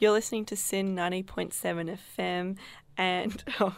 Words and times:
You're 0.00 0.10
listening 0.10 0.44
to 0.46 0.56
SYN 0.56 0.96
90.7 0.96 1.96
FM, 2.18 2.56
and 2.98 3.44
oh, 3.60 3.76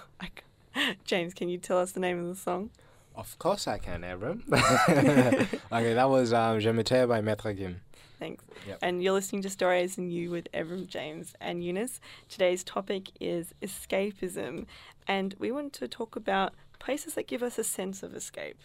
James, 1.05 1.35
can 1.35 1.51
you 1.51 1.59
tell 1.59 1.79
us 1.79 1.93
the 1.93 2.01
name 2.01 2.19
of 2.19 2.27
the 2.27 2.35
song? 2.35 2.71
Of 3.15 3.39
course 3.39 3.69
I 3.69 3.77
can, 3.77 4.03
Abram. 4.03 4.43
okay, 4.51 5.93
that 5.93 6.09
was 6.09 6.33
um, 6.33 6.59
Je 6.59 6.73
m'étais 6.73 7.07
by 7.07 7.21
Maître 7.21 7.55
Gims. 7.55 7.77
Thanks. 8.19 8.43
Yep. 8.67 8.79
And 8.81 9.03
you're 9.03 9.13
listening 9.13 9.43
to 9.43 9.51
Stories 9.51 9.99
and 9.99 10.11
You 10.11 10.31
with 10.31 10.51
Evram, 10.53 10.87
James, 10.87 11.35
and 11.39 11.63
Eunice. 11.63 12.01
Today's 12.31 12.65
topic 12.65 13.11
is 13.21 13.53
escapism, 13.61 14.65
and 15.07 15.35
we 15.39 15.53
want 15.53 15.75
to 15.75 15.87
talk 15.87 16.17
about 16.17 16.55
places 16.79 17.13
that 17.15 17.27
give 17.27 17.43
us 17.43 17.59
a 17.59 17.65
sense 17.65 18.03
of 18.03 18.15
escape. 18.15 18.57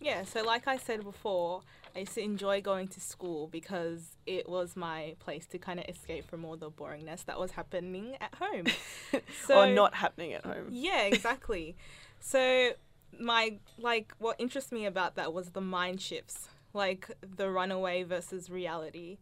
Yeah, 0.00 0.24
so 0.24 0.42
like 0.42 0.68
I 0.68 0.76
said 0.76 1.02
before, 1.02 1.62
I 1.94 2.00
used 2.00 2.14
to 2.14 2.20
enjoy 2.20 2.60
going 2.60 2.88
to 2.88 3.00
school 3.00 3.48
because 3.48 4.16
it 4.26 4.48
was 4.48 4.76
my 4.76 5.14
place 5.18 5.46
to 5.46 5.58
kind 5.58 5.80
of 5.80 5.86
escape 5.88 6.28
from 6.28 6.44
all 6.44 6.56
the 6.56 6.70
boringness 6.70 7.24
that 7.24 7.38
was 7.38 7.52
happening 7.52 8.16
at 8.20 8.34
home. 8.34 8.66
or 9.50 9.66
not 9.68 9.94
happening 9.94 10.34
at 10.34 10.44
home. 10.44 10.68
Yeah, 10.70 11.04
exactly. 11.04 11.76
so 12.20 12.72
my 13.18 13.58
like 13.78 14.12
what 14.18 14.36
interests 14.38 14.72
me 14.72 14.84
about 14.84 15.14
that 15.16 15.32
was 15.32 15.50
the 15.50 15.60
mind 15.62 16.02
shifts, 16.02 16.48
like 16.74 17.10
the 17.22 17.50
runaway 17.50 18.02
versus 18.02 18.50
reality 18.50 19.16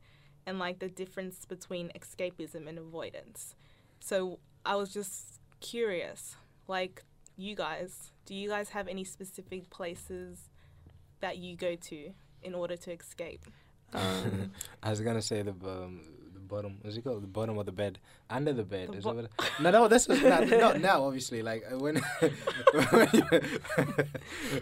and 0.47 0.59
like 0.59 0.81
the 0.81 0.89
difference 0.89 1.45
between 1.45 1.93
escapism 1.97 2.69
and 2.69 2.79
avoidance. 2.79 3.55
So 4.01 4.41
I 4.67 4.75
was 4.75 4.93
just 4.93 5.41
curious, 5.61 6.37
like 6.67 7.03
you 7.37 7.55
guys, 7.55 8.11
do 8.27 8.35
you 8.35 8.49
guys 8.49 8.71
have 8.71 8.89
any 8.89 9.05
specific 9.05 9.71
places 9.71 10.49
that 11.21 11.39
you 11.39 11.57
go 11.57 11.75
to 11.77 12.11
in 12.43 12.55
order 12.55 12.77
to 12.77 12.93
escape? 12.93 13.47
Um, 13.93 14.51
I 14.83 14.91
was 14.91 15.01
gonna 15.01 15.23
say 15.23 15.43
the 15.43 15.53
um, 15.53 16.01
the 16.33 16.41
bottom. 16.41 16.79
What's 16.83 16.97
it 16.97 17.05
called? 17.05 17.23
The 17.23 17.29
bottom 17.29 17.57
of 17.59 17.67
the 17.67 17.73
bed, 17.73 17.99
under 18.29 18.53
the 18.53 18.65
bed. 18.65 18.89
The 18.89 18.99
Is 18.99 19.05
bo- 19.05 19.15
that 19.15 19.31
what 19.37 19.51
no, 19.61 19.71
no, 19.71 19.89
this 19.89 20.09
was 20.09 20.21
not, 20.21 20.49
not 20.49 20.81
now. 20.91 21.05
Obviously, 21.05 21.43
like 21.43 21.65
uh, 21.71 21.79
when 21.79 21.97
when, 22.91 23.09
you, 23.13 23.23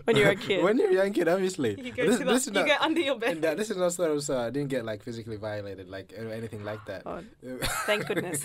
When 0.04 0.16
you're 0.16 0.30
a 0.30 0.36
kid. 0.36 0.62
When 0.64 0.78
you're 0.78 0.90
a 0.90 0.94
young 0.94 1.12
kid, 1.12 1.28
obviously. 1.28 1.80
You 1.80 1.92
go 1.92 2.06
this, 2.06 2.18
the, 2.18 2.24
this 2.24 2.42
is 2.42 2.46
you 2.48 2.52
not, 2.54 2.66
go 2.66 2.76
under 2.80 3.00
your 3.00 3.18
bed. 3.18 3.44
uh, 3.44 3.54
this 3.54 3.70
is 3.70 3.76
not 3.76 3.92
sort 3.92 4.10
of 4.10 4.22
so 4.22 4.38
I 4.38 4.50
didn't 4.50 4.68
get 4.68 4.84
like 4.84 5.02
physically 5.02 5.36
violated, 5.36 5.88
like 5.88 6.12
or 6.18 6.30
anything 6.30 6.64
like 6.64 6.84
that. 6.86 7.02
oh, 7.06 7.22
thank 7.86 8.06
goodness. 8.06 8.44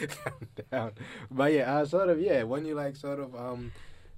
Down. 0.72 0.92
But 1.30 1.52
yeah, 1.54 1.76
uh, 1.78 1.86
sort 1.86 2.10
of 2.10 2.22
yeah. 2.22 2.44
When 2.44 2.66
you 2.66 2.76
like 2.76 2.96
sort 2.96 3.20
of 3.20 3.36
um, 3.36 3.72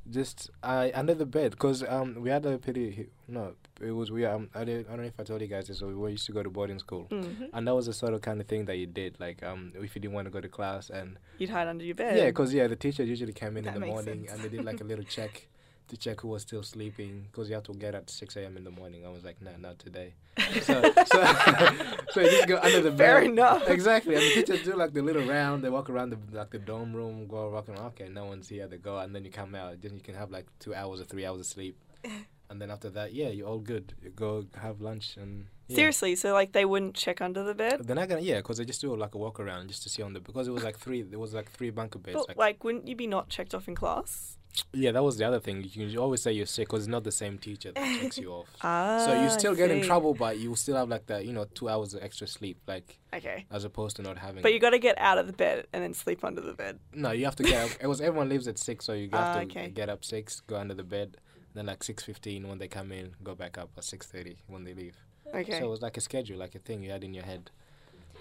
just 0.09 0.49
uh, 0.63 0.89
under 0.93 1.13
the 1.15 1.25
bed, 1.25 1.57
cause 1.57 1.83
um 1.87 2.15
we 2.21 2.29
had 2.29 2.45
a 2.45 2.57
pretty 2.57 3.07
no, 3.27 3.53
it 3.81 3.91
was 3.91 4.11
we 4.11 4.25
um 4.25 4.49
I, 4.55 4.63
did, 4.63 4.85
I 4.87 4.91
don't 4.91 5.01
know 5.01 5.07
if 5.07 5.19
I 5.19 5.23
told 5.23 5.41
you 5.41 5.47
guys 5.47 5.67
this. 5.67 5.79
So 5.79 5.87
we 5.87 6.11
used 6.11 6.25
to 6.27 6.31
go 6.31 6.43
to 6.43 6.49
boarding 6.49 6.79
school, 6.79 7.07
Mm. 7.09 7.49
and 7.53 7.67
that 7.67 7.75
was 7.75 7.85
the 7.87 7.93
sort 7.93 8.13
of 8.13 8.21
kind 8.21 8.39
of 8.41 8.47
thing 8.47 8.65
that 8.65 8.77
you 8.77 8.85
did. 8.87 9.19
Like 9.19 9.43
um 9.43 9.71
if 9.75 9.95
you 9.95 10.01
didn't 10.01 10.13
want 10.13 10.25
to 10.25 10.31
go 10.31 10.41
to 10.41 10.49
class 10.49 10.89
and 10.89 11.17
You'd 11.37 11.49
hide 11.49 11.67
under 11.67 11.83
your 11.85 11.95
bed. 11.95 12.17
yeah, 12.17 12.31
cause 12.31 12.53
yeah 12.53 12.67
the 12.67 12.75
teacher 12.75 13.03
usually 13.03 13.33
came 13.33 13.57
in 13.57 13.63
That 13.65 13.75
in 13.75 13.81
the 13.81 13.87
morning 13.87 14.27
sense. 14.27 14.31
and 14.31 14.41
they 14.43 14.49
did 14.55 14.65
like 14.65 14.81
a 14.81 14.83
little 14.83 15.05
check. 15.17 15.47
To 15.89 15.97
check 15.97 16.21
who 16.21 16.27
was 16.27 16.43
still 16.43 16.61
sleeping, 16.61 17.25
cause 17.31 17.49
you 17.49 17.55
have 17.55 17.63
to 17.63 17.73
get 17.73 17.95
up 17.95 18.03
at 18.03 18.09
six 18.11 18.35
a.m. 18.35 18.57
in 18.57 18.63
the 18.63 18.69
morning. 18.69 19.07
I 19.07 19.09
was 19.09 19.23
like, 19.25 19.41
nah, 19.41 19.57
not 19.59 19.79
today. 19.79 20.13
So, 20.61 20.83
so, 20.83 21.19
so 22.11 22.21
you 22.21 22.29
just 22.29 22.47
go 22.47 22.59
under 22.61 22.81
the 22.81 22.91
bed. 22.91 22.97
Fair 22.99 23.21
enough. 23.23 23.67
Exactly. 23.67 24.13
And 24.13 24.21
the 24.23 24.29
teachers 24.35 24.61
do 24.63 24.75
like 24.75 24.93
the 24.93 25.01
little 25.01 25.25
round. 25.25 25.63
They 25.63 25.69
walk 25.71 25.89
around 25.89 26.11
the 26.11 26.19
like 26.31 26.51
the 26.51 26.59
dorm 26.59 26.95
room, 26.95 27.25
go 27.27 27.49
walking 27.49 27.73
around. 27.73 27.87
Okay, 27.99 28.07
no 28.07 28.25
one's 28.25 28.47
here. 28.47 28.67
They 28.67 28.77
go, 28.77 28.99
and 28.99 29.15
then 29.15 29.25
you 29.25 29.31
come 29.31 29.55
out. 29.55 29.81
Then 29.81 29.95
you 29.95 30.01
can 30.01 30.13
have 30.13 30.29
like 30.29 30.45
two 30.59 30.75
hours 30.75 31.01
or 31.01 31.05
three 31.05 31.25
hours 31.25 31.39
of 31.39 31.47
sleep. 31.47 31.75
And 32.49 32.59
then 32.61 32.71
after 32.71 32.89
that, 32.91 33.13
yeah, 33.13 33.29
you're 33.29 33.47
all 33.47 33.59
good. 33.59 33.93
You 34.01 34.09
go 34.09 34.45
have 34.55 34.81
lunch 34.81 35.17
and 35.17 35.45
yeah. 35.67 35.75
Seriously, 35.75 36.15
so 36.15 36.33
like 36.33 36.51
they 36.53 36.65
wouldn't 36.65 36.95
check 36.95 37.21
under 37.21 37.43
the 37.43 37.53
bed? 37.53 37.81
They're 37.85 37.95
not 37.95 38.09
gonna 38.09 38.21
yeah, 38.21 38.41
cause 38.41 38.57
they 38.57 38.65
just 38.65 38.81
do 38.81 38.95
like 38.95 39.13
a 39.13 39.19
walk 39.19 39.39
around 39.39 39.67
just 39.67 39.83
to 39.83 39.89
see 39.89 40.01
on 40.01 40.13
the 40.13 40.19
because 40.19 40.47
it 40.47 40.51
was 40.51 40.63
like 40.63 40.77
three. 40.79 41.03
There 41.03 41.19
was 41.19 41.33
like 41.33 41.51
three 41.51 41.69
bunker 41.69 41.99
beds. 41.99 42.15
But 42.17 42.29
Like, 42.29 42.37
like, 42.37 42.63
wouldn't 42.63 42.87
you 42.87 42.95
be 42.95 43.05
not 43.05 43.29
checked 43.29 43.53
off 43.53 43.67
in 43.67 43.75
class? 43.75 44.35
yeah, 44.73 44.91
that 44.91 45.03
was 45.03 45.17
the 45.17 45.25
other 45.25 45.39
thing. 45.39 45.63
You 45.63 45.69
can 45.69 45.97
always 45.99 46.23
say 46.23 46.31
you're 46.31 46.47
sick 46.47 46.67
because 46.67 46.79
it's 46.81 46.87
not 46.87 47.03
the 47.03 47.11
same 47.11 47.37
teacher 47.37 47.71
that 47.71 47.99
checks 48.01 48.17
you 48.17 48.31
off. 48.31 48.47
Ah, 48.63 48.97
so 49.05 49.13
you 49.13 49.29
still 49.29 49.53
get 49.53 49.69
in 49.69 49.81
trouble, 49.81 50.15
but 50.15 50.39
you 50.39 50.55
still 50.55 50.75
have 50.75 50.89
like 50.89 51.05
that 51.05 51.23
you 51.23 51.33
know 51.33 51.45
two 51.53 51.69
hours 51.69 51.93
of 51.93 52.01
extra 52.01 52.25
sleep, 52.25 52.57
like 52.65 52.97
Okay. 53.13 53.45
as 53.51 53.63
opposed 53.63 53.95
to 53.97 54.01
not 54.01 54.17
having. 54.17 54.41
But 54.41 54.53
you 54.53 54.59
got 54.59 54.71
to 54.71 54.79
get 54.79 54.97
out 54.97 55.19
of 55.19 55.27
the 55.27 55.33
bed 55.33 55.67
and 55.71 55.83
then 55.83 55.93
sleep 55.93 56.23
under 56.23 56.41
the 56.41 56.53
bed. 56.53 56.79
No, 56.95 57.11
you 57.11 57.25
have 57.25 57.35
to 57.35 57.43
get 57.43 57.63
up. 57.63 57.71
It 57.79 57.85
was 57.85 58.01
everyone 58.01 58.27
leaves 58.27 58.47
at 58.47 58.57
six, 58.57 58.85
so 58.85 58.93
you 58.93 59.09
have 59.11 59.27
Ah, 59.27 59.33
to 59.33 59.39
okay. 59.41 59.69
get 59.69 59.87
up 59.87 60.03
six, 60.03 60.39
go 60.41 60.55
under 60.57 60.73
the 60.73 60.83
bed, 60.83 61.17
then 61.59 61.65
like 61.67 61.83
six 61.83 62.03
fifteen 62.03 62.47
when 62.47 62.57
they 62.57 62.67
come 62.67 62.91
in, 62.91 63.11
go 63.23 63.35
back 63.35 63.57
up 63.57 63.69
at 63.77 63.83
six 63.83 64.07
thirty 64.07 64.37
when 64.47 64.63
they 64.63 64.73
leave. 64.73 64.95
Okay. 65.33 65.59
So 65.59 65.65
it 65.65 65.69
was 65.69 65.81
like 65.81 65.97
a 65.97 66.01
schedule, 66.01 66.37
like 66.39 66.55
a 66.55 66.59
thing 66.59 66.81
you 66.81 66.89
had 66.91 67.03
in 67.03 67.13
your 67.13 67.25
head. 67.25 67.51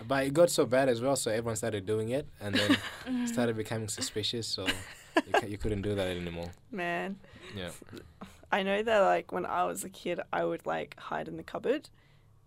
But 0.06 0.26
it 0.26 0.34
got 0.34 0.50
so 0.50 0.66
bad 0.66 0.88
as 0.88 1.00
well, 1.00 1.16
so 1.16 1.30
everyone 1.30 1.56
started 1.56 1.86
doing 1.86 2.10
it, 2.10 2.26
and 2.40 2.54
then 2.54 3.26
started 3.26 3.56
becoming 3.56 3.88
suspicious. 3.88 4.46
So 4.46 4.66
you, 5.16 5.32
ca- 5.32 5.46
you 5.46 5.58
couldn't 5.58 5.82
do 5.82 5.94
that 5.94 6.06
anymore. 6.08 6.50
Man, 6.70 7.16
Yeah. 7.56 7.70
I 8.52 8.62
know 8.62 8.82
that 8.82 9.00
like 9.00 9.32
when 9.32 9.44
I 9.46 9.64
was 9.64 9.84
a 9.84 9.88
kid, 9.88 10.20
I 10.32 10.44
would 10.44 10.64
like 10.66 10.98
hide 10.98 11.28
in 11.28 11.36
the 11.36 11.42
cupboard, 11.42 11.88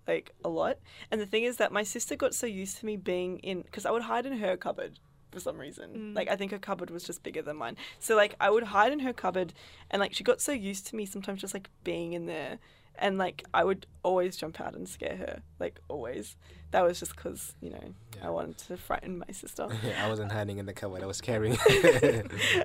like 0.07 0.31
a 0.45 0.49
lot. 0.49 0.77
And 1.11 1.19
the 1.21 1.25
thing 1.25 1.43
is 1.43 1.57
that 1.57 1.71
my 1.71 1.83
sister 1.83 2.15
got 2.15 2.33
so 2.33 2.47
used 2.47 2.77
to 2.79 2.85
me 2.85 2.97
being 2.97 3.39
in, 3.39 3.61
because 3.63 3.85
I 3.85 3.91
would 3.91 4.03
hide 4.03 4.25
in 4.25 4.37
her 4.39 4.55
cupboard 4.57 4.99
for 5.31 5.39
some 5.39 5.57
reason. 5.57 5.89
Mm. 6.11 6.15
Like 6.15 6.27
I 6.29 6.35
think 6.35 6.51
her 6.51 6.59
cupboard 6.59 6.89
was 6.89 7.03
just 7.03 7.23
bigger 7.23 7.41
than 7.41 7.57
mine. 7.57 7.77
So 7.99 8.15
like 8.15 8.35
I 8.39 8.49
would 8.49 8.63
hide 8.65 8.91
in 8.91 8.99
her 8.99 9.13
cupboard, 9.13 9.53
and 9.89 9.99
like 9.99 10.13
she 10.13 10.23
got 10.23 10.41
so 10.41 10.51
used 10.51 10.87
to 10.87 10.95
me 10.95 11.05
sometimes 11.05 11.41
just 11.41 11.53
like 11.53 11.69
being 11.83 12.13
in 12.13 12.25
there. 12.25 12.59
And 12.99 13.17
like 13.17 13.45
I 13.53 13.63
would 13.63 13.87
always 14.03 14.35
jump 14.35 14.59
out 14.61 14.75
and 14.75 14.87
scare 14.87 15.15
her, 15.15 15.41
like 15.59 15.79
always. 15.87 16.35
That 16.71 16.83
was 16.85 16.99
just 16.99 17.15
because 17.15 17.53
you 17.61 17.69
know 17.69 17.93
Yeah. 18.17 18.27
I 18.27 18.29
wanted 18.29 18.57
to 18.59 18.77
frighten 18.77 19.19
my 19.19 19.33
sister. 19.33 19.67
yeah, 19.83 20.05
I 20.05 20.09
wasn't 20.09 20.31
hiding 20.31 20.57
in 20.57 20.65
the 20.65 20.73
cupboard. 20.73 21.01
I 21.03 21.05
was 21.05 21.19
carrying. 21.21 21.57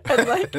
and 0.05 0.29
like 0.29 0.55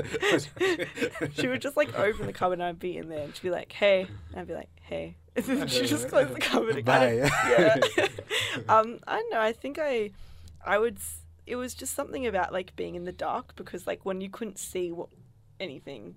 she 1.33 1.47
would 1.47 1.61
just 1.61 1.77
like 1.77 1.97
open 1.97 2.25
the 2.25 2.33
cupboard 2.33 2.53
and 2.59 2.63
I'd 2.63 2.79
be 2.79 2.97
in 2.97 3.09
there 3.09 3.23
and 3.23 3.35
she'd 3.35 3.43
be 3.43 3.49
like, 3.49 3.71
"Hey," 3.71 4.07
and 4.31 4.39
I'd 4.39 4.47
be 4.47 4.53
like, 4.53 4.69
"Hey," 4.81 5.15
and 5.35 5.45
then 5.45 5.67
she 5.67 5.85
just 5.85 6.09
closed 6.09 6.33
the 6.33 6.39
cupboard 6.39 6.75
again. 6.77 7.23
I 7.23 7.29
Bye. 7.29 7.79
Yeah. 7.97 8.07
um, 8.69 8.99
I 9.07 9.17
don't 9.17 9.31
know. 9.31 9.39
I 9.41 9.51
think 9.53 9.77
I, 9.79 10.11
I 10.65 10.77
would. 10.79 10.97
s- 10.97 11.19
It 11.47 11.55
was 11.55 11.73
just 11.73 11.95
something 11.95 12.27
about 12.27 12.51
like 12.53 12.75
being 12.75 12.95
in 12.95 13.05
the 13.05 13.11
dark 13.11 13.55
because 13.55 13.87
like 13.87 14.05
when 14.05 14.21
you 14.21 14.29
couldn't 14.29 14.59
see 14.59 14.91
what 14.91 15.09
anything, 15.59 16.15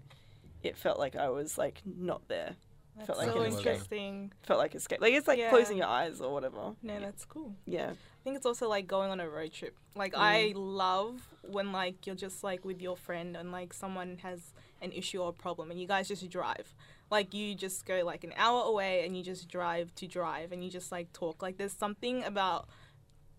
it 0.63 0.77
felt 0.77 0.99
like 0.99 1.17
I 1.17 1.29
was 1.31 1.57
like 1.57 1.81
not 1.87 2.29
there. 2.29 2.57
That's 2.97 3.07
Felt 3.07 3.19
like 3.21 3.29
so 3.31 3.43
escape. 3.43 3.59
interesting. 3.67 4.33
Felt 4.43 4.59
like 4.59 4.75
escape. 4.75 5.01
Like 5.01 5.15
it's 5.15 5.29
like 5.29 5.39
Yeah. 5.39 5.49
closing 5.51 5.79
your 5.79 5.87
eyes 5.87 6.21
or 6.21 6.33
whatever. 6.35 6.75
No, 6.83 7.01
that's 7.01 7.25
cool. 7.25 7.55
Yeah. 7.65 7.91
I 7.93 8.23
think 8.25 8.37
it's 8.37 8.45
also 8.45 8.69
like 8.69 8.87
going 8.87 9.11
on 9.11 9.21
a 9.21 9.29
road 9.29 9.53
trip. 9.53 9.75
Like 9.95 10.13
Mm. 10.13 10.19
I 10.19 10.53
love 10.57 11.23
when 11.43 11.73
like 11.73 12.07
you're 12.07 12.17
just 12.17 12.43
like 12.45 12.65
with 12.65 12.83
your 12.83 12.97
friend 12.97 13.37
and 13.37 13.53
like 13.53 13.73
someone 13.73 14.19
has 14.23 14.53
an 14.83 14.93
issue 14.93 15.23
or 15.23 15.31
a 15.31 15.33
problem 15.33 15.71
and 15.71 15.81
you 15.81 15.87
guys 15.87 16.09
just 16.09 16.29
drive. 16.29 16.75
Like 17.11 17.33
you 17.33 17.55
just 17.55 17.87
go 17.87 18.03
like 18.05 18.25
an 18.25 18.35
hour 18.37 18.65
away 18.65 19.07
and 19.07 19.17
you 19.17 19.23
just 19.23 19.49
drive 19.49 19.95
to 19.95 20.07
drive 20.07 20.53
and 20.53 20.63
you 20.63 20.71
just 20.71 20.91
like 20.93 21.13
talk. 21.13 21.41
Like 21.41 21.57
there's 21.57 21.73
something 21.73 22.25
about 22.25 22.69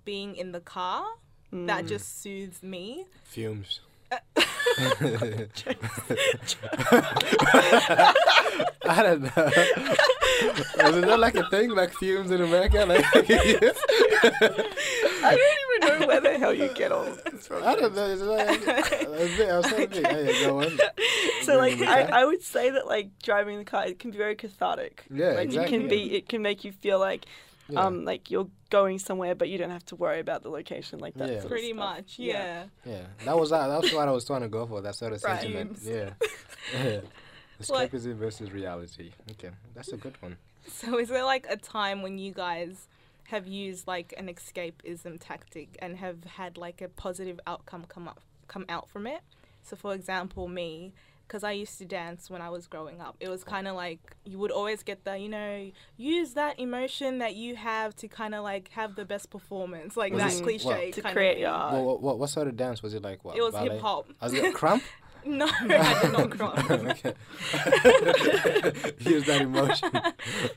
being 0.06 0.36
in 0.36 0.54
the 0.54 0.62
car 0.62 1.06
that 1.52 1.86
Mm. 1.86 1.88
just 1.88 2.22
soothes 2.22 2.62
me. 2.64 3.06
Fumes. 3.26 3.80
Uh, 4.12 4.18
I 8.84 9.04
don't 9.04 9.22
know. 9.22 9.48
Is 10.88 10.96
it 10.98 11.06
not 11.06 11.20
like 11.20 11.36
a 11.36 11.48
thing, 11.50 11.70
like 11.72 11.94
fumes 11.94 12.32
in 12.32 12.42
America? 12.42 12.86
Like, 12.92 13.06
I 15.24 15.36
don't 15.36 15.88
even 15.88 16.00
know 16.02 16.08
where 16.08 16.22
the 16.22 16.38
hell 16.38 16.54
you 16.54 16.68
get 16.74 16.92
all 16.92 17.06
this. 17.06 17.50
I 17.52 17.76
don't 17.76 17.96
know. 17.96 18.06
It's 18.06 18.22
like, 18.22 18.62
a 18.62 19.38
bit, 19.38 19.50
I 19.50 19.58
was 19.58 19.66
trying 19.68 19.88
to 19.90 19.94
think. 19.96 20.08
Hey, 20.08 20.46
go 20.46 20.62
on. 20.62 20.78
So 21.44 21.58
like 21.58 21.80
I. 21.82 22.02
I 22.22 22.26
would 22.26 22.42
say 22.44 22.70
that 22.72 22.86
like 22.88 23.10
driving 23.24 23.58
the 23.58 23.64
car 23.66 23.86
it 23.88 23.98
can 24.00 24.12
be 24.12 24.18
very 24.18 24.36
cathartic. 24.36 25.06
Yeah, 25.10 25.32
like 25.32 25.54
it 25.54 25.68
can 25.68 25.88
be 25.88 26.14
it 26.16 26.28
can 26.30 26.42
make 26.42 26.64
you 26.64 26.72
feel 26.72 27.00
like 27.00 27.26
Yeah. 27.72 27.86
um 27.86 28.06
like 28.06 28.30
you're 28.32 28.48
going 28.70 29.00
somewhere 29.00 29.34
but 29.36 29.50
you 29.50 29.58
don't 29.58 29.70
have 29.72 29.86
to 29.88 29.96
worry 29.96 30.20
about 30.20 30.44
the 30.44 30.50
location 30.50 31.00
like 31.00 31.14
that. 31.16 31.28
Yeah. 31.30 31.34
sort 31.36 31.46
of 31.46 31.52
Pretty 31.52 31.68
stuff. 31.74 31.78
much, 31.98 32.20
yeah. 32.20 32.66
yeah, 32.86 33.02
that 33.26 33.38
was 33.40 33.50
that. 33.52 33.68
That's 33.68 33.94
what 33.94 34.08
I 34.08 34.12
was 34.12 34.26
trying 34.26 34.42
to 34.42 34.50
go 34.50 34.66
for. 34.66 34.82
That 34.82 34.96
sort 34.96 35.14
of 35.14 35.24
Right. 35.24 35.42
sentiment. 35.42 35.78
Fumes. 35.80 35.88
Yeah. 36.74 36.84
yeah. 36.84 37.00
Like- 37.70 37.92
Escapism 37.92 38.16
versus 38.16 38.52
reality. 38.52 39.12
Okay, 39.32 39.52
that's 39.76 39.92
a 39.94 39.98
good 39.98 40.20
one. 40.22 40.38
So 40.68 40.98
is 41.00 41.10
there 41.10 41.24
like 41.26 41.46
a 41.50 41.58
time 41.58 42.02
when 42.02 42.18
you 42.18 42.32
guys 42.34 42.88
have 43.26 43.48
used 43.48 43.88
like 43.88 44.14
an 44.18 44.28
escapism 44.28 45.18
tactic 45.20 45.78
and 45.80 45.98
have 45.98 46.24
had 46.24 46.58
like 46.58 46.82
a 46.82 46.90
positive 46.90 47.40
outcome 47.48 47.86
come 47.88 48.08
up 48.08 48.20
come 48.48 48.66
out 48.70 48.90
from 48.90 49.08
it? 49.08 49.22
So 49.64 49.76
for 49.76 49.94
example, 49.94 50.48
me 50.48 50.94
because 51.32 51.46
I 51.46 51.54
used 51.54 51.78
to 51.78 51.86
dance 51.86 52.30
when 52.30 52.42
I 52.42 52.50
was 52.50 52.68
growing 52.68 53.00
up. 53.00 53.16
It 53.22 53.30
was 53.30 53.46
kind 53.46 53.66
of 53.66 53.74
like 53.74 54.18
you 54.26 54.38
would 54.38 54.52
always 54.52 54.84
get 54.84 55.06
the, 55.06 55.18
you 55.18 55.30
know, 55.30 55.72
use 55.96 56.34
that 56.34 56.60
emotion 56.60 57.20
that 57.20 57.36
you 57.36 57.56
have 57.56 57.96
to 57.98 58.10
kind 58.10 58.36
of 58.36 58.44
like 58.44 58.68
have 58.72 58.96
the 58.96 59.06
best 59.06 59.30
performance, 59.30 59.96
like 59.96 60.12
Was 60.12 60.24
that 60.24 60.32
this- 60.32 60.42
cliche 60.42 60.88
what? 60.88 60.94
To 60.96 61.02
create 61.04 61.36
of. 61.36 61.40
your 61.40 61.52
art. 61.52 61.74
What, 61.76 61.84
what, 61.86 62.02
what, 62.02 62.20
what 62.20 62.30
sort 62.30 62.50
of 62.50 62.58
dance 62.58 62.84
was 62.84 62.94
it 62.94 63.02
like? 63.02 63.24
What, 63.24 63.38
It 63.38 63.42
was 63.42 63.56
hip 63.56 63.80
hop. 63.80 64.10
I 64.20 64.26
was 64.26 64.34
it 64.34 64.54
krump? 64.54 64.82
No, 65.24 65.48
I 65.48 66.00
did 66.02 66.14
not 66.14 66.32
cry. 66.32 66.66
okay. 66.72 67.14
Use 69.02 69.24
that 69.28 69.42
emotion. 69.42 69.92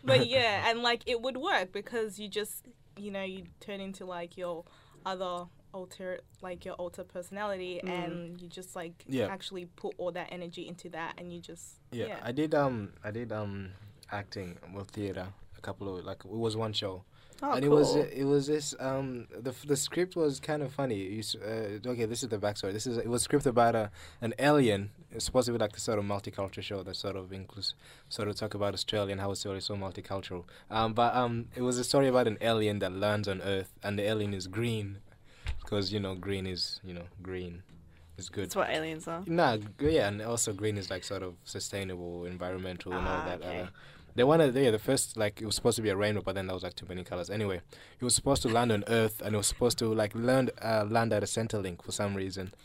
but 0.03 0.27
yeah, 0.27 0.71
and 0.71 0.83
like 0.83 1.03
it 1.05 1.21
would 1.21 1.37
work 1.37 1.71
because 1.71 2.19
you 2.19 2.29
just, 2.29 2.65
you 2.97 3.11
know, 3.11 3.23
you 3.23 3.45
turn 3.61 3.83
into 3.83 4.07
like 4.07 4.39
your 4.39 4.65
other 5.05 5.45
alter 5.75 6.21
like 6.41 6.65
your 6.65 6.75
alter 6.77 7.05
personality 7.05 7.81
Mm. 7.85 7.89
and 7.97 8.41
you 8.41 8.49
just 8.49 8.75
like 8.77 9.05
Yeah. 9.07 9.27
actually 9.27 9.67
put 9.83 9.93
all 9.99 10.13
that 10.13 10.29
energy 10.31 10.67
into 10.69 10.89
that 10.91 11.15
and 11.19 11.33
you 11.33 11.41
just 11.41 11.67
Yeah, 11.93 12.07
yeah, 12.07 12.21
I 12.23 12.33
did. 12.33 12.55
Um, 12.55 12.77
I 13.03 13.11
did 13.11 13.33
um 13.33 13.73
acting 14.11 14.59
well 14.75 14.85
theater. 14.85 15.27
A 15.59 15.61
couple 15.61 15.87
of 15.99 16.05
like 16.05 16.21
it 16.25 16.31
was 16.47 16.57
one 16.57 16.73
show, 16.75 17.05
Oh, 17.43 17.53
and 17.53 17.65
cool. 17.65 17.73
it 17.73 17.79
was 17.79 17.89
it 17.97 18.25
was 18.35 18.47
this 18.47 18.75
um 18.79 19.27
the 19.47 19.53
the 19.67 19.77
script 19.77 20.15
was 20.15 20.41
kind 20.41 20.63
of 20.63 20.71
funny. 20.73 20.97
You, 21.17 21.23
uh, 21.51 21.89
okay, 21.93 22.05
this 22.13 22.23
is 22.23 22.29
the 22.29 22.39
backstory. 22.39 22.73
This 22.73 22.87
is 22.87 22.97
it 22.99 23.09
was 23.09 23.23
script 23.23 23.47
about 23.47 23.75
a 23.75 23.91
an 24.21 24.33
alien. 24.39 24.91
It's 25.11 25.25
supposed 25.25 25.47
to 25.47 25.53
be 25.53 25.59
like 25.59 25.73
the 25.73 25.81
sort 25.81 25.99
of 26.01 26.05
multicultural 26.05 26.63
show 26.63 26.83
that 26.83 26.97
sort 26.97 27.17
of 27.17 27.33
includes 27.33 27.75
sort 28.09 28.29
of 28.29 28.35
talk 28.37 28.53
about 28.55 28.75
Australia 28.75 29.13
and 29.13 29.21
how 29.21 29.31
Australia 29.31 29.59
is 29.59 29.65
so 29.65 29.77
multicultural. 29.77 30.45
Um, 30.71 30.93
but 30.93 31.15
um, 31.15 31.35
it 31.55 31.63
was 31.63 31.79
a 31.79 31.85
story 31.85 32.09
about 32.09 32.27
an 32.27 32.37
alien 32.41 32.79
that 32.81 32.93
lands 32.93 33.27
on 33.29 33.41
Earth, 33.41 33.71
and 33.85 33.99
the 33.99 34.03
alien 34.13 34.35
is 34.35 34.47
green, 34.49 34.99
because 35.65 35.93
you 35.93 35.99
know 36.01 36.15
green 36.15 36.47
is 36.47 36.81
you 36.85 36.95
know 36.95 37.05
green, 37.23 37.63
is 38.19 38.29
good. 38.29 38.45
That's 38.45 38.57
what 38.57 38.71
aliens 38.71 39.09
are. 39.09 39.23
Nah, 39.27 39.59
yeah, 39.81 40.09
and 40.09 40.23
also 40.23 40.53
green 40.53 40.77
is 40.79 40.91
like 40.91 41.03
sort 41.05 41.23
of 41.23 41.35
sustainable, 41.45 42.27
environmental, 42.27 42.93
and 42.93 43.07
all 43.07 43.15
Ah, 43.17 43.25
that. 43.27 43.41
okay. 43.43 43.61
Uh, 43.63 43.67
they 44.17 44.23
wanted, 44.23 44.55
yeah, 44.55 44.71
the 44.71 44.79
first 44.79 45.17
like 45.17 45.43
it 45.43 45.47
was 45.47 45.57
supposed 45.57 45.75
to 45.75 45.83
be 45.83 45.89
a 45.89 45.97
rainbow, 45.97 46.23
but 46.23 46.37
then 46.37 46.47
there 46.47 46.55
was 46.55 46.63
like 46.63 46.77
too 46.77 46.87
many 46.89 47.03
colors. 47.03 47.31
Anyway, 47.31 47.57
it 47.99 48.05
was 48.05 48.15
supposed 48.15 48.43
to 48.43 48.49
land 48.49 48.71
on 48.71 48.85
Earth, 48.87 49.21
and 49.21 49.35
it 49.35 49.37
was 49.37 49.49
supposed 49.49 49.77
to 49.79 49.87
like 49.93 50.13
land 50.15 50.53
uh, 50.63 50.85
land 50.89 51.13
at 51.13 51.25
a 51.25 51.27
Centrelink 51.27 51.83
for 51.83 51.91
some 51.91 52.15
reason. 52.15 52.55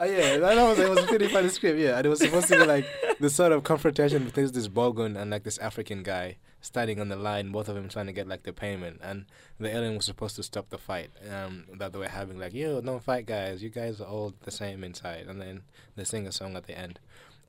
And 0.00 0.10
it 0.10 0.16
was, 0.16 0.24
Uh, 0.24 0.28
yeah, 0.32 0.36
that 0.38 0.56
was 0.68 0.78
it 0.78 0.88
was 0.90 0.98
a 0.98 1.06
pretty 1.06 1.28
funny 1.28 1.48
script. 1.48 1.78
Yeah, 1.78 1.96
and 1.96 2.06
it 2.06 2.08
was 2.08 2.20
supposed 2.20 2.48
to 2.48 2.56
be 2.58 2.64
like 2.66 2.86
the 3.20 3.30
sort 3.30 3.52
of 3.52 3.64
confrontation 3.64 4.24
between 4.24 4.50
this 4.52 4.68
bogan 4.68 5.16
and 5.16 5.30
like 5.30 5.44
this 5.44 5.58
African 5.58 6.02
guy 6.02 6.36
standing 6.60 7.00
on 7.00 7.08
the 7.08 7.16
line, 7.16 7.52
both 7.52 7.68
of 7.68 7.74
them 7.76 7.88
trying 7.88 8.06
to 8.06 8.12
get 8.12 8.26
like 8.26 8.42
the 8.42 8.52
payment, 8.52 9.00
and 9.02 9.26
the 9.60 9.68
alien 9.74 9.96
was 9.96 10.04
supposed 10.06 10.36
to 10.36 10.42
stop 10.42 10.68
the 10.70 10.78
fight 10.78 11.10
um, 11.32 11.64
that 11.78 11.92
they 11.92 11.98
were 11.98 12.08
having. 12.08 12.38
Like, 12.38 12.54
yo, 12.54 12.80
don't 12.80 13.02
fight, 13.02 13.26
guys. 13.26 13.62
You 13.62 13.70
guys 13.70 14.00
are 14.00 14.06
all 14.08 14.34
the 14.42 14.50
same 14.50 14.82
inside, 14.82 15.26
and 15.28 15.40
then 15.40 15.62
they 15.94 16.04
sing 16.04 16.26
a 16.26 16.32
song 16.32 16.56
at 16.56 16.66
the 16.66 16.76
end. 16.76 16.98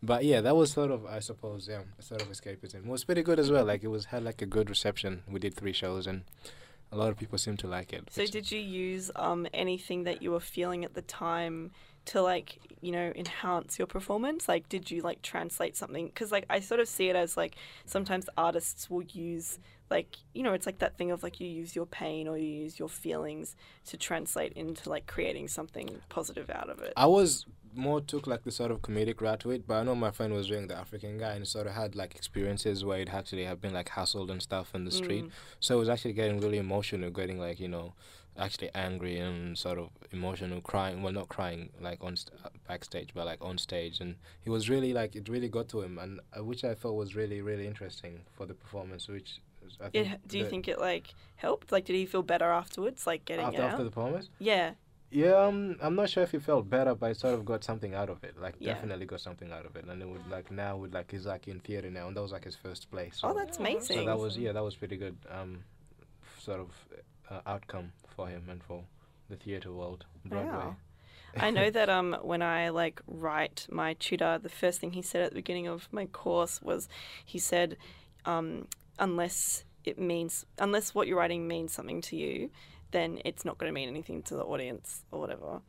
But 0.04 0.24
yeah, 0.26 0.42
that 0.42 0.56
was 0.56 0.72
sort 0.72 0.92
of, 0.92 1.08
I 1.08 1.20
suppose, 1.20 1.68
yeah, 1.68 1.82
a 1.98 2.04
sort 2.04 2.22
of 2.22 2.30
escapism. 2.30 2.76
It 2.76 2.86
was 2.86 3.04
pretty 3.04 3.24
good 3.24 3.40
as 3.40 3.50
well. 3.50 3.66
Like, 3.66 3.84
it 3.84 3.88
was 3.88 4.06
had 4.06 4.24
like 4.24 4.42
a 4.44 4.46
good 4.46 4.70
reception. 4.70 5.24
We 5.28 5.40
did 5.40 5.56
three 5.56 5.74
shows, 5.74 6.06
and 6.06 6.24
a 6.92 6.98
lot 6.98 7.10
of 7.10 7.18
people 7.18 7.40
seemed 7.40 7.60
to 7.60 7.68
like 7.68 7.92
it. 7.92 8.10
So 8.12 8.26
did 8.28 8.52
you 8.52 8.60
use 8.60 9.10
um 9.16 9.48
anything 9.54 10.04
that 10.04 10.22
you 10.22 10.32
were 10.32 10.40
feeling 10.40 10.86
at 10.86 10.94
the 10.94 11.02
time 11.02 11.72
to 12.08 12.22
like 12.22 12.60
you 12.82 12.92
know 12.92 13.12
enhance 13.16 13.78
your 13.78 13.88
performance? 13.88 14.48
Like 14.48 14.68
did 14.70 14.92
you 14.92 15.02
like 15.02 15.22
translate 15.22 15.76
something? 15.76 16.08
Because 16.08 16.32
like 16.32 16.46
I 16.50 16.60
sort 16.60 16.80
of 16.80 16.88
see 16.88 17.10
it 17.10 17.16
as 17.16 17.38
like 17.38 17.56
sometimes 17.86 18.30
artists 18.38 18.90
will 18.90 19.04
use 19.04 19.60
like 19.90 20.18
you 20.34 20.44
know 20.44 20.54
it's 20.54 20.66
like 20.66 20.80
that 20.80 20.98
thing 20.98 21.12
of 21.12 21.24
like 21.24 21.40
you 21.40 21.48
use 21.48 21.76
your 21.76 21.86
pain 21.86 22.28
or 22.28 22.38
you 22.38 22.48
use 22.48 22.78
your 22.78 22.90
feelings 22.90 23.56
to 23.86 23.96
translate 23.98 24.52
into 24.54 24.90
like 24.90 25.08
creating 25.08 25.48
something 25.48 26.02
positive 26.10 26.50
out 26.50 26.70
of 26.70 26.82
it. 26.82 26.94
I 26.98 27.06
was 27.06 27.46
more 27.74 28.02
took 28.02 28.26
like 28.26 28.44
the 28.44 28.52
sort 28.52 28.72
of 28.72 28.82
comedic 28.82 29.22
route 29.22 29.40
to 29.42 29.52
it, 29.52 29.68
but 29.68 29.76
I 29.76 29.84
know 29.84 29.96
my 29.96 30.12
friend 30.12 30.34
was 30.34 30.48
doing 30.48 30.68
the 30.68 30.76
African 30.76 31.18
guy 31.18 31.34
and 31.34 31.48
sort 31.48 31.68
of 31.68 31.74
had 31.74 31.96
like 31.96 32.16
experiences 32.16 32.84
where 32.84 33.00
it 33.00 33.14
actually 33.14 33.46
have 33.46 33.62
been 33.62 33.74
like 33.74 33.90
hassled 33.90 34.32
and 34.32 34.42
stuff 34.42 34.74
in 34.74 34.84
the 34.84 34.92
street. 34.92 35.26
Mm. 35.26 35.32
So 35.60 35.76
it 35.76 35.80
was 35.80 35.90
actually 35.90 36.14
getting 36.14 36.40
really 36.40 36.58
emotional, 36.58 37.12
getting 37.12 37.40
like 37.40 37.60
you 37.60 37.68
know, 37.68 37.94
actually 38.38 38.70
angry 38.76 39.20
and 39.20 39.58
sort 39.58 39.78
of 39.80 39.90
emotional, 40.12 40.62
crying. 40.62 41.02
Well, 41.02 41.14
not 41.14 41.28
crying 41.30 41.70
like 41.82 42.04
on 42.04 42.16
st- 42.16 42.40
uh, 42.46 42.50
backstage, 42.68 43.10
but 43.14 43.26
like 43.26 43.44
on 43.44 43.58
stage, 43.58 44.00
and 44.00 44.16
he 44.42 44.50
was 44.50 44.70
really 44.70 44.94
like 44.94 45.16
it 45.16 45.28
really 45.30 45.50
got 45.50 45.68
to 45.70 45.82
him, 45.82 45.98
and 45.98 46.20
uh, 46.38 46.44
which 46.44 46.64
I 46.64 46.74
thought 46.76 46.94
was 46.94 47.16
really 47.16 47.42
really 47.42 47.68
interesting 47.68 48.22
for 48.36 48.46
the 48.46 48.54
performance. 48.54 49.08
Which 49.08 49.40
was- 49.64 49.78
I 49.82 49.90
think 49.90 50.14
It, 50.14 50.28
do 50.28 50.38
you 50.38 50.46
think 50.46 50.68
it 50.68 50.80
like 50.80 51.14
helped? 51.36 51.72
Like 51.72 51.86
did 51.86 51.94
he 51.96 52.06
feel 52.06 52.24
better 52.24 52.50
afterwards? 52.52 53.06
Like 53.08 53.26
getting 53.26 53.46
after, 53.46 53.62
it 53.62 53.64
out? 53.66 53.72
after 53.72 53.84
the 53.84 53.92
performance? 53.92 54.30
yeah. 54.40 54.74
Yeah, 55.10 55.36
um, 55.46 55.78
I'm 55.82 55.96
not 55.96 56.10
sure 56.10 56.24
if 56.24 56.32
he 56.32 56.38
felt 56.40 56.70
better, 56.70 56.94
but 56.94 57.08
he 57.08 57.14
sort 57.14 57.34
of 57.36 57.46
got 57.46 57.64
something 57.64 57.94
out 57.94 58.10
of 58.10 58.22
it. 58.26 58.38
Like 58.38 58.56
Yeah. 58.60 58.74
definitely 58.74 59.06
got 59.06 59.22
something 59.22 59.54
out 59.54 59.66
of 59.66 59.78
it, 59.78 59.86
and 59.86 60.02
it 60.02 60.06
would 60.06 60.28
like 60.30 60.52
now 60.52 60.76
would 60.76 60.94
like 60.94 61.10
he's 61.12 61.26
like 61.26 61.48
in 61.48 61.62
theater 61.62 61.90
now, 61.90 62.08
and 62.10 62.18
that 62.18 62.22
was 62.22 62.34
like 62.34 62.44
his 62.44 62.58
first 62.58 62.92
play. 62.92 63.10
So, 63.14 63.30
Oh, 63.30 63.34
that's 63.34 63.58
Oh, 63.58 63.62
amazing. 63.62 64.00
so 64.00 64.06
that 64.06 64.20
was 64.20 64.38
yeah, 64.38 64.52
that 64.52 64.62
was 64.64 64.76
pretty 64.76 64.98
good. 64.98 65.16
Um, 65.32 65.64
sort 66.40 66.60
of 66.60 66.68
uh, 67.30 67.40
outcome 67.46 67.92
for 68.16 68.28
him 68.28 68.44
and 68.50 68.64
for 68.64 68.84
the 69.30 69.36
theater 69.36 69.72
world, 69.72 70.06
Broadway. 70.26 70.52
Wow. 70.52 70.76
I 71.36 71.52
know 71.52 71.70
that 71.78 71.90
um 71.90 72.18
when 72.22 72.42
I 72.42 72.70
like 72.70 73.02
write 73.08 73.68
my 73.70 73.94
tutor, 73.94 74.40
the 74.42 74.50
first 74.50 74.80
thing 74.80 74.92
he 74.92 75.02
said 75.02 75.22
at 75.22 75.30
the 75.32 75.36
beginning 75.36 75.68
of 75.68 75.88
my 75.92 76.06
course 76.06 76.62
was 76.62 76.88
he 77.26 77.40
said, 77.40 77.78
um, 78.26 78.68
unless 79.00 79.64
it 79.84 80.00
means 80.00 80.46
unless 80.58 80.94
what 80.94 81.08
you're 81.08 81.18
writing 81.18 81.48
means 81.48 81.74
something 81.74 82.02
to 82.02 82.16
you, 82.16 82.50
then 82.92 83.20
it's 83.26 83.44
not 83.44 83.58
going 83.58 83.70
to 83.70 83.74
mean 83.74 83.90
anything 83.90 84.22
to 84.24 84.36
the 84.36 84.44
audience 84.44 85.04
or 85.12 85.20
whatever. 85.20 85.62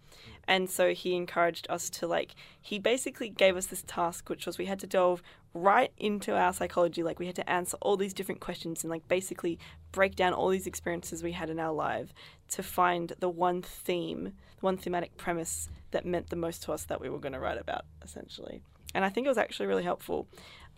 And 0.47 0.71
so 0.71 0.95
he 0.95 1.15
encouraged 1.15 1.67
us 1.69 1.91
to 1.91 2.07
like 2.07 2.35
he 2.61 2.79
basically 2.79 3.29
gave 3.29 3.57
us 3.57 3.67
this 3.67 3.83
task 3.87 4.29
which 4.29 4.47
was 4.47 4.59
we 4.59 4.67
had 4.67 4.79
to 4.81 4.87
delve 4.87 5.23
right 5.55 5.93
into 5.97 6.37
our 6.37 6.53
psychology 6.53 7.03
like 7.03 7.19
we 7.19 7.27
had 7.27 7.35
to 7.35 7.51
answer 7.51 7.77
all 7.81 7.97
these 7.97 8.15
different 8.15 8.41
questions 8.41 8.85
and 8.85 8.91
like 8.91 9.07
basically 9.09 9.59
break 9.93 10.15
down 10.15 10.33
all 10.33 10.49
these 10.49 10.67
experiences 10.67 11.23
we 11.23 11.33
had 11.33 11.51
in 11.51 11.59
our 11.59 11.73
life 11.73 12.13
to 12.49 12.63
find 12.63 13.13
the 13.19 13.29
one 13.29 13.63
theme, 13.63 14.25
the 14.25 14.65
one 14.65 14.77
thematic 14.77 15.17
premise 15.17 15.69
that 15.91 16.07
meant 16.07 16.31
the 16.31 16.37
most 16.37 16.63
to 16.63 16.73
us 16.73 16.85
that 16.85 17.01
we 17.01 17.09
were 17.09 17.19
going 17.19 17.33
to 17.33 17.41
write 17.41 17.59
about 17.59 17.85
essentially. 18.03 18.63
And 18.95 19.05
I 19.05 19.11
think 19.11 19.27
it 19.27 19.31
was 19.31 19.39
actually 19.39 19.67
really 19.67 19.83
helpful. 19.83 20.29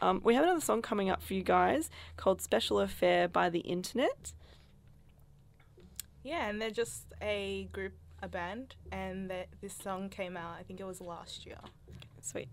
Um, 0.01 0.21
we 0.25 0.35
have 0.35 0.45
another 0.45 0.61
song 0.61 0.83
coming 0.83 1.11
up 1.11 1.23
for 1.23 1.35
you 1.35 1.43
guys 1.43 1.91
called 2.17 2.41
Special 2.41 2.81
Affair 2.81 3.29
by 3.29 3.51
the 3.51 3.61
Internet. 3.61 4.33
Yeah 6.23 6.49
and 6.49 6.61
they're 6.61 6.71
just 6.71 7.05
a 7.23 7.69
group 7.73 7.93
a 8.23 8.29
band 8.29 8.75
and 8.93 9.33
this 9.61 9.75
song 9.75 10.09
came 10.09 10.37
out 10.37 10.57
I 10.59 10.63
think 10.63 10.81
it 10.81 10.85
was 10.85 11.01
last 11.01 11.47
year 11.47 11.57
Sweet. 12.23 12.49